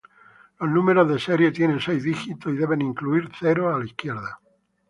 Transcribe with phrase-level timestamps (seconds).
[0.59, 4.39] Los números de serie tienen seis dígitos y deben incluir ceros a la izquierda.